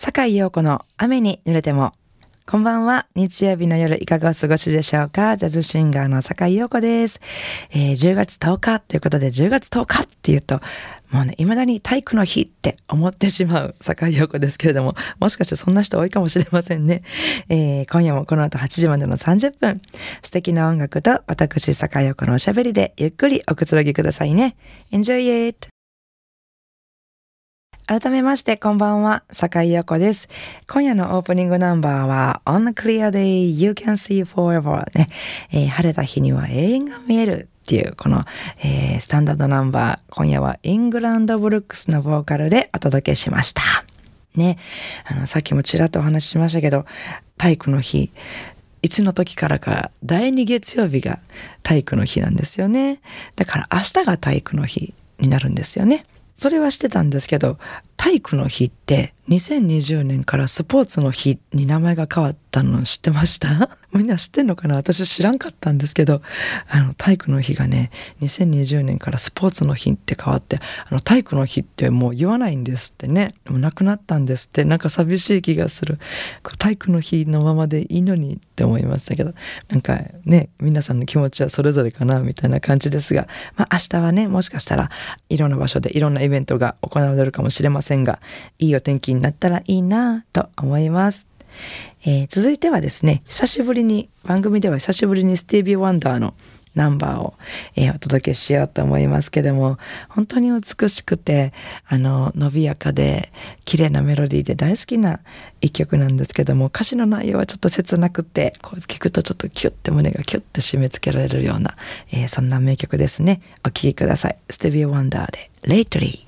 [0.00, 1.90] 坂井陽子の雨に濡れても。
[2.46, 3.08] こんばんは。
[3.16, 7.20] 日曜日の夜いかがお過ごしでしょうかジャズシンガーの坂井陽子です。
[7.72, 10.60] えー、10月10日ということで10月10日っていうと、
[11.10, 17.02] もうね、未だに体育の日って思ってしまう坂井陽子ですけれども、もしかしてそんな人多いかもしれませんね。
[17.48, 19.82] えー、今夜もこの後8時までの30分、
[20.22, 24.54] 素敵な音楽と私坂井陽子のおしゃべりでゆっくりおくつろぎくださいね。
[24.92, 25.68] Enjoy it!
[27.88, 30.28] 改めまして、こんばんは、坂井陽子です。
[30.70, 35.08] 今夜のオープニングナンバーは、On a Clear Day You Can See Forever ね、
[35.50, 38.26] えー、晴れた日には永遠が見えるっていう、この、
[38.58, 43.62] えー、スタンダードナンバー、今夜はイングランドブルックスのボーカルでお届けしました。
[44.36, 44.58] ね、
[45.06, 46.84] あの、さっきもちらっとお話ししましたけど、
[47.38, 48.12] 体育の日、
[48.82, 51.20] いつの時からか第2月曜日が
[51.62, 53.00] 体育の日なんですよね。
[53.36, 56.04] だから明日が体育の日になるんですよね。
[56.38, 57.58] それはしてたんですけど
[57.98, 63.76] 体育の日って2020年からスポーツの日に名前が変わったの知ってました？
[63.92, 64.76] みんな知ってんのかな？
[64.76, 66.22] 私知らんかったんですけど、
[66.68, 67.90] あの、体育の日がね、
[68.22, 73.34] 2020年からスポーツの日って変わって、あの、体育の日ってもう言わないんですってね。
[73.48, 75.98] もうなくなったんですって、なんか寂しい気がする。
[76.58, 79.34] 体育の日のままでいいのにって思いましたけど、
[79.68, 84.90] なんかね、皆さんの気持ちはそれぞれかな、みたいな感じですが、まあ明日はね、もしかしたら
[85.28, 87.87] いろんな場所でいろんなイベントが行われるかもしれません。
[87.96, 88.20] が、
[88.58, 91.26] いいお天気になったらいいなと思います。
[92.06, 96.34] えー、続いてはですね、久しぶりに、番組では久しぶりにスティービー・ワンダーの
[96.74, 97.34] ナンバーを、
[97.74, 99.78] えー、お届けしようと思いますけども、
[100.08, 101.52] 本当に美しくて、
[101.88, 103.32] あの、伸びやかで、
[103.64, 105.20] 綺麗なメロディーで大好きな
[105.60, 111.76] 一曲なんですけども、歌詞の内容はちょっと切なくて、こう聞くとちょっとキュッて胸がキュッて締め付けられるような、
[112.12, 113.42] えー、そんな名曲ですね。
[113.64, 114.38] お聴きください。
[114.48, 116.27] ステビー・ワンダーで、レイトリー。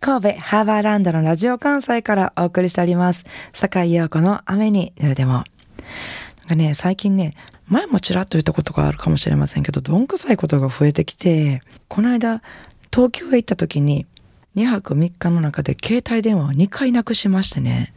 [0.00, 3.24] 神戸ハーバーランドのラジオ関西からお送りしております。
[3.52, 5.32] 坂井陽子の雨に濡れても。
[5.32, 5.44] なん
[6.50, 7.34] かね、最近ね、
[7.66, 12.42] 前もちらっと言ったことがあるかもしれませんけど、どんくさいことが増えてきて、この間、
[12.92, 14.06] 東京へ行った時に、
[14.54, 17.92] 2泊3日の中で携帯電話を2回なくしましてね、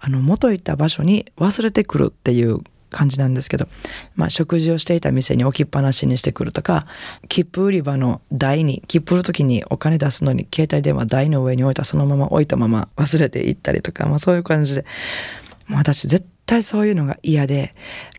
[0.00, 2.60] あの、元行った場所に忘れてくるっていう
[2.90, 3.68] 感じなんですけど、
[4.14, 6.86] まあ、食事をしていた店に置きっぱなしにしてくるとか
[7.28, 14.84] 切符売り場の台に切符売る時にお金出すのに携帯電話台の上に置いたそのまま置いたまま忘れていったりとか、まあ、そういう感じで
[15.68, 17.74] もう私絶対そういうのが嫌で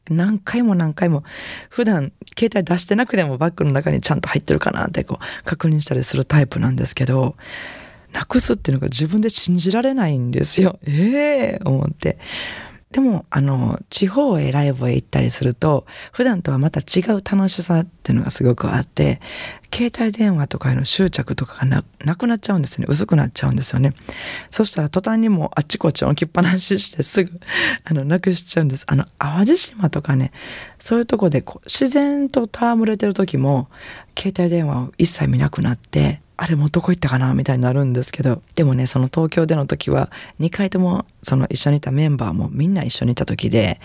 [0.09, 1.23] 何回も何回も
[1.69, 7.35] 普段携帯出してなくてもバッグの中にちゃんと入ってるかなってこう確認したりするタイプなんですけど
[8.13, 10.79] なくすっていうのが自分で信じられないんですよ。
[10.87, 12.17] ええー、思って。
[12.91, 19.19] でも、あの、地方へライブへ行ったりすると、普段とはまた違う楽しさっていうのがすごくあって、
[19.73, 22.85] 携帯電話とかへの執着とかがなくなっちゃうんですね。
[22.87, 23.93] 薄くなっちゃうんですよね。
[24.49, 27.41] そしたら途端にもうあっちこっち置きっぱなししてすぐ、
[27.83, 28.85] あの、なくしちゃうんです。
[28.87, 30.31] あの、淡路島とかね、
[30.79, 33.67] そういうとこでこう自然と戯れてる時も、
[34.17, 43.81] 携帯電話を一切見なくなって、あれもどこ行ったかなみたいになるんですけどでもねその東京での時は2回ともその一緒にいたメンバーもみんな一緒にいた時で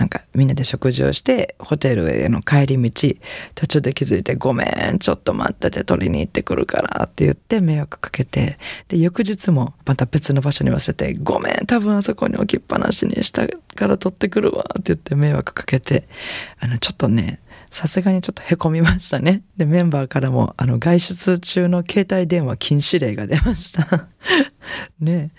[0.00, 3.14] なんかみんなで食事をしてホテルへの帰り道
[3.54, 8.56] 途中で気づいて「ごめんちょっと待ってて取りに行ってくるから」って言って迷惑かけて
[8.88, 16.08] で翌日もまた別の場所に忘れて「ごめん多分あそこに置きっぱなしにしたから取ってくるわ」って言って迷惑かけて
[16.60, 17.40] あのちょっとね
[17.70, 19.42] さすがにちょっとへこみましたね。
[19.56, 24.08] で、メンバーからも、あの、外出中の携帯電話禁止令が出ました。
[25.00, 25.30] ね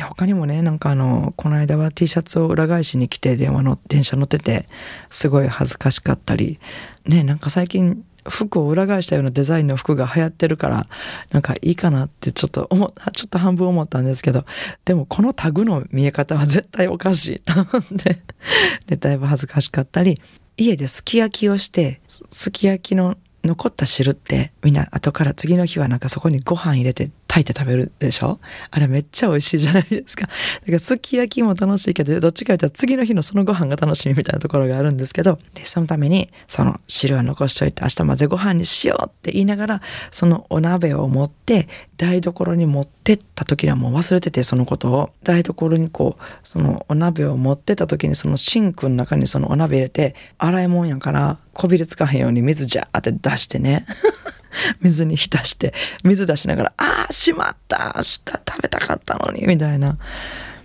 [0.00, 4.68] 他にもね、なんかあの、この間は T シャツを裏返しに来て電話の、電車乗ってて、
[5.08, 6.58] すごい恥ずかしかったり、
[7.06, 10.86] ねなんか最近、服を裏返したようなデザインの服が流行ってるから
[11.30, 14.44] なんかいいかなってちょっと思ちょっと半分思ったんですけど
[14.84, 17.66] でもこのタグの見え方は絶対おかしいと思っ
[17.98, 18.20] て
[18.86, 20.20] でだいぶ恥ずかしかったり
[20.60, 28.40] 家ですき焼きをして、すき焼きの残った汁ってみんな後から次の日はなんかそこにご飯入れて炊いて食べるでしょ？
[28.70, 30.26] あれめっちゃ美味しいじゃないですか。
[30.26, 30.30] だ
[30.66, 45.10] からすき焼きも楽しいけど、どっちか言ったら次の日のそのご飯が楽しみみたいなところがあるんですけど、でそのためにその汁は残しといて明日混ぜご飯にしようって言いながら、そのお鍋を持って台所に持ってった時にはもう忘れててそのことを。
[45.22, 53.84] 台所にこうそのお鍋を持ってた時にそのシンクの中にそのお鍋入れて洗い物やからこびりつかへんように水ジャーって出してね。
[54.80, 55.74] 水に浸して
[56.04, 59.96] 水出しながら「ああしまった明日食べたかったのに」みたいな。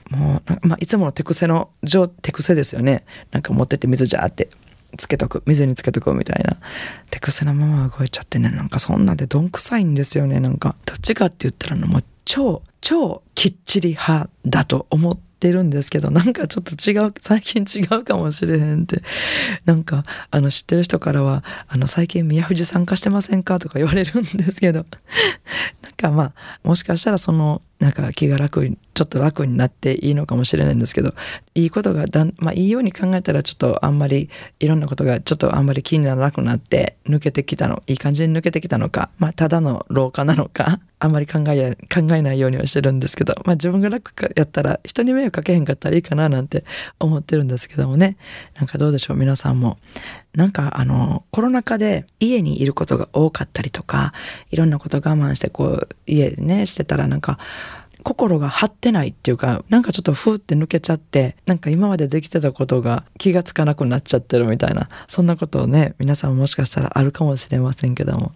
[0.09, 1.71] もう、まあ、いつもの手癖の
[2.21, 3.03] 手癖ですよね。
[3.31, 4.49] なんか持ってって水ジャーって
[4.95, 6.57] つけとく水につけとくみたいな。
[7.09, 10.75] 手癖のまま動いちゃってねなんかそんなんでどんくさいんですよねなんか。
[10.85, 19.01] どっちかって言ったらもう超超きっちり派だと思ってるんですけどなんかちょっと違う最近違うかもしれへんって
[19.65, 24.85] なんかあの知ってる人からは「あの最近宮藤参加してませんか?」とか言われるんですけど
[25.81, 31.13] なんかまあもしかしたらそのなんか気が楽にちょっと楽になっていいのかもしれないんですけど
[31.53, 34.29] いいことがだん、まあ、いいように考えたらちょっとあんまり
[34.61, 46.63] いろんなことがちょっとあんまり気にならなくなって抜けてきたのいい感じに抜けてきたのか、まあ、ただの老化なのかあんまり考え考えないようにはしてるんですけど、まあ、自分が楽かやったら人に迷惑かけへんかったらいいかななんて
[47.01, 48.15] 思ってるんですけどもね。
[48.55, 49.77] なんかどうでしょう皆さんも。
[50.35, 54.13] なんかあのコロナ禍で家にいることが多かったりとか
[54.49, 57.37] いろんなこと我慢してこう家でねしてたらなんか
[58.03, 68.33] 心が張ってないっていうかなんかちょっとふーって抜けちゃってなんか今までできてたことが気がつかなくなっちゃってるみたいなそんなことをね皆さんもしかしたらあるかもしれませんけども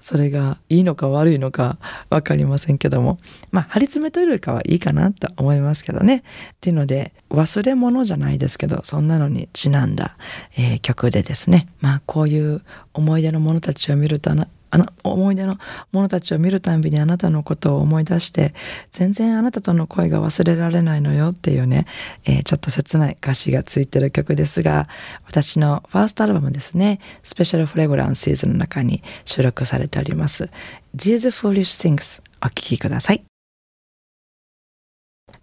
[0.00, 1.78] それがいいのか悪いのか
[2.10, 3.18] 分かりませんけども
[3.50, 6.18] まあ張り詰めというよりかはいいかなと思いますけどね。
[6.18, 6.22] っ
[6.60, 10.16] ていうので忘れ物じゃないですけどそんなのにちなんだ、
[10.56, 11.66] えー、曲でですね。
[11.80, 14.30] まあこういう思い出の者たちを見ると
[14.70, 15.58] あの思い出の
[15.92, 18.54] 者たちを見るたんびにあなたのことを思い出して
[18.90, 21.86] 全然あなたとの恋が忘れられないのよっていうね、
[22.24, 24.88] えー、ちょっと切ない歌詞がついてる曲ですが
[25.26, 30.50] 私のファーストアルバムですねスペシャルフレグランシーズンの中に収録されております。
[30.94, 33.35] These Foolish Things お聴きください。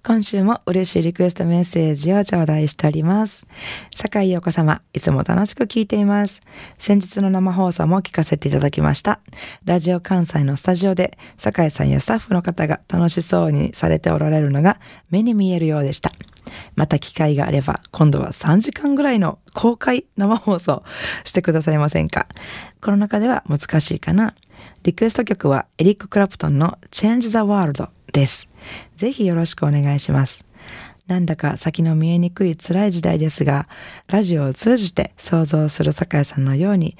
[0.05, 3.45] 今週も嬉しいリクエストメッセージを頂戴しております。
[3.95, 6.41] 坂井陽子様、いつも楽しく聞いています。
[6.77, 9.21] 先日の生放送も聞かせていただきました。
[9.63, 14.77] ラジオ関西のスタジオで、坂井さんやスタッフの方が楽しそうにされておられるのが
[15.09, 16.11] 目に見えるようでした。
[16.75, 20.83] また機会があれば、今度は3時間ぐらいの公開生放送
[21.23, 22.27] してくださいませんか。
[22.81, 24.35] コロナ禍では難しいかな。
[24.83, 28.49] リクエスト曲はエリック・クラプトンの Change the World です。
[28.95, 30.45] ぜひよろしくお願いします。
[31.07, 33.67] なんだか先の見えにくい辛い時代ですが、
[34.07, 36.97] ラジオを通じて想像する酒井さんのように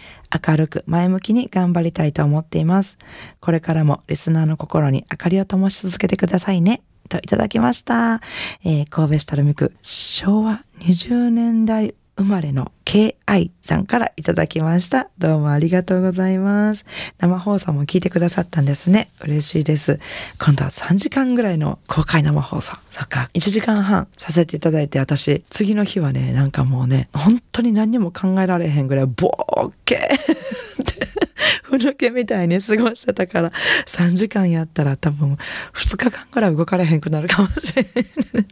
[0.47, 2.97] 明るく前向きに頑張りたいと思っています。
[3.39, 6.81] これからもリスナーの心に明かりを灯し続けてくださいね。
[7.09, 8.21] といただきました。
[8.63, 15.09] えー、神戸市垂水区昭和20年代生まれの KI さんからいただきました。
[15.17, 16.85] どうもありがとうございます。
[17.17, 19.09] 生放送も聞いてくださったんですね。
[19.21, 19.99] 嬉しいです。
[20.39, 22.75] 今度は3時間ぐらいの公開生放送。
[22.91, 31.07] そっか、1時間半させていただいて、私、次の日はね、なんかもうね、本当に何にも考えられへんぐらい、ボーケーって
[31.63, 33.51] ふぬけみたいに過ごしてたから、
[33.87, 35.37] 3時間やったら多分
[35.73, 38.45] 2日間ぐらい動かれへんくなるかもしれない。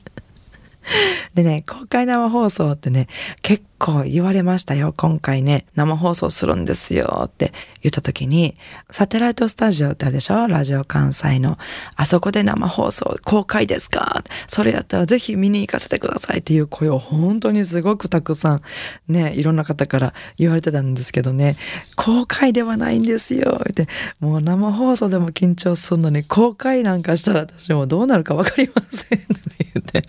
[1.33, 3.07] でね、公開生放送ってね、
[3.41, 4.93] 結構言われましたよ。
[4.95, 8.55] 今回ね、生放送するんですよって言った時に、
[8.89, 10.47] サテライトスタジオってあるでしょ？
[10.47, 11.57] ラジオ関西の。
[11.95, 14.23] あそこで生放送公開ですか？
[14.47, 16.39] それやったらぜひ見に行かせてください。
[16.39, 18.61] っていう声を本当にすごくたくさん
[19.07, 21.55] ね、いろんな方から言われてたんですけどね、
[21.95, 23.61] 公開ではないんですよ。
[23.69, 23.87] って、
[24.19, 29.19] もう生放送でも緊張するのに公開なんかしたら私もどうなるかわかりません。
[29.19, 29.27] って
[29.73, 30.03] 言って、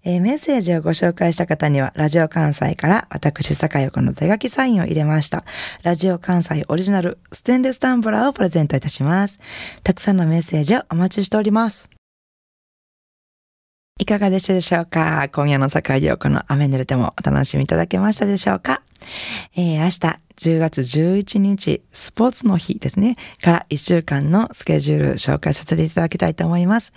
[0.04, 5.46] えー、メッセージをご紹介した方には、ラジオ関西から私坂井陽子の手書きサインを入れました。
[5.84, 9.40] ラジオ関西オリジナルステンレスタンブラーをプレゼントいたします。
[9.84, 11.90] たくさんのメッセージをお待ちしております。
[13.98, 15.30] いかがでしたでしょうか？
[15.32, 18.82] 今夜の坂井陽子の雨濡れてもお楽しみいただけましたでしょうか？
[19.56, 26.92] えー、明日10月11日、スポーツの日ですね、から1週間のスケジュール紹介させていただきたいと思います。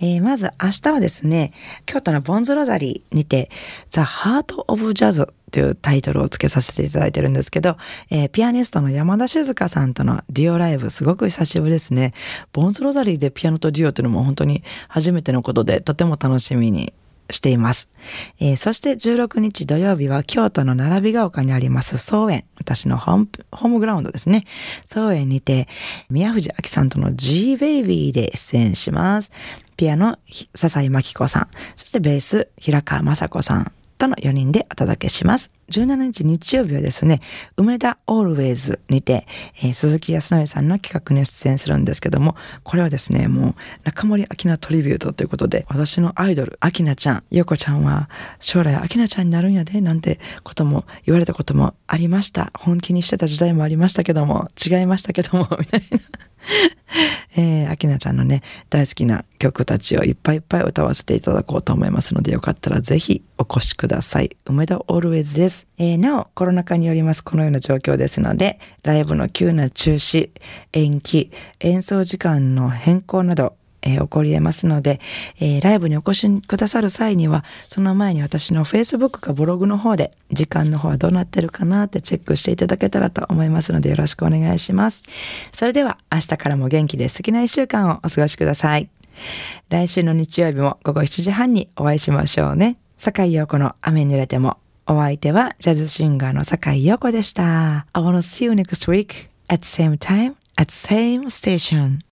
[0.00, 1.52] えー、まず明日はですね、
[1.86, 3.50] 京都のボンズロザリーにて、
[3.90, 7.76] The Heart of Jazz というタイトルを付けさせていただいてるんですけど、
[8.10, 12.12] えー、ピアニストの山田静香さんとのデュオライブ、すごく久しぶりですね。
[12.52, 16.92] ボンズロザリーでピアノとデュオっていうのも本当に初めてのことで、とても楽しみに
[17.30, 17.88] しています。
[18.40, 22.44] えー、そして16日土曜日は京都の並びが丘にあります草園。
[22.56, 24.44] 私のホームホームグラウンドですね。
[24.86, 25.68] 草園にて
[26.10, 29.30] 宮藤明さんとの G-Baby で出演します。
[29.76, 30.18] ピアノ、
[30.54, 31.48] 笹井真紀子さん。
[31.76, 33.72] そしてベース、平川雅子さん。
[34.04, 35.50] との4人でお届けします。
[35.70, 37.20] 17日日曜日はですね、
[37.56, 39.26] 梅田オールウェイズにて、
[39.62, 52.50] えー、鈴木康則さんの企画に出演するんですけども、これはですね、もう中森明菜トリビュートということで、私のアイドル、明菜ちゃん、ゆこちゃんは将来明菜ちゃんになるんやで、なんてことも言われたこともありました。
[52.54, 55.98] 本気にしてた時代もありましたけども、違いましたけども、みたいな。
[57.36, 64.36] えー、アキナちゃんのね、大好きな曲たちをいっぱいいっぱい歌わせていただこうと思いますので、よかったらぜひお越しください。
[64.46, 65.66] 梅田オールウェイズです。
[65.78, 70.30] えー、なお、コロナ禍によりますこのような状況ですので、ライブの急な中止、
[70.72, 75.00] 延期、演奏時間の変更など、えー、起こり得ますので、
[75.40, 85.02] えー、ライブにお越しくださる際には、その前に私の Facebook かブログの方で、時間の方はどうなってるかなってチェックしていただけたらと思いますので、よろしくお願いします。
[85.52, 88.88] それでは、明日からも元気で素敵な一週間をお過ごしください。
[89.68, 92.76] 来週の日曜日も午後7時半にお会いしましょうね。
[92.96, 94.58] 坂井陽子の雨に濡れても。
[94.86, 97.86] お相手はジャズシンガーの坂井陽子でした。
[97.94, 102.00] I wanna see you next week at same time at same station.